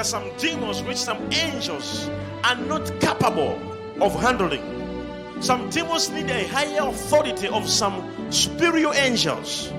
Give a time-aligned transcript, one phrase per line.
[0.00, 2.08] There are some demons which some angels
[2.42, 3.60] are not capable
[4.00, 4.62] of handling.
[5.42, 9.70] Some demons need a higher authority of some superior angels.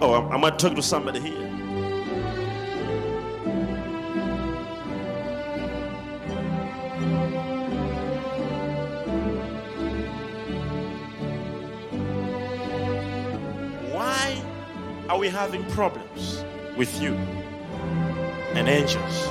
[0.00, 1.48] Oh, I'm, I'm going to talk to somebody here.
[13.92, 14.40] Why
[15.08, 16.44] are we having problems
[16.76, 17.18] with you
[18.54, 19.26] and angels?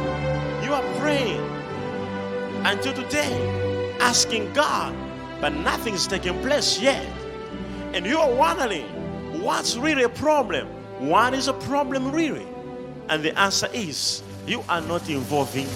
[0.64, 1.44] You are praying
[2.66, 4.96] until today, asking God,
[5.40, 7.06] but nothing's taking place yet.
[7.94, 8.86] And you are wondering,
[9.42, 10.68] what's really a problem?
[11.00, 12.48] What is a problem really?
[13.10, 15.68] And the answer is, you are not involving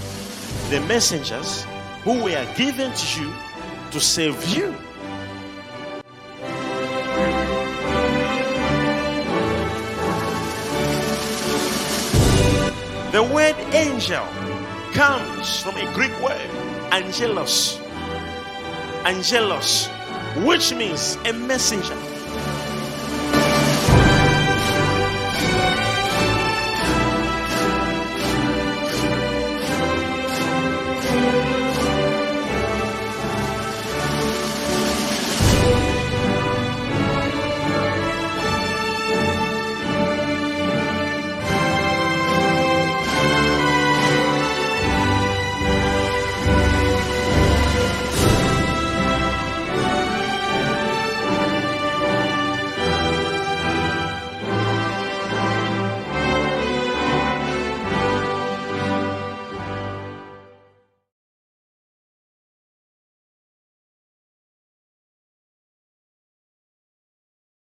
[0.70, 1.66] the messengers
[2.04, 3.32] who were given to you
[3.92, 4.76] to save you.
[13.12, 14.26] The word angel
[14.94, 16.50] comes from a Greek word,
[16.94, 17.78] angelos.
[19.04, 19.88] Angelos,
[20.46, 22.11] which means a messenger.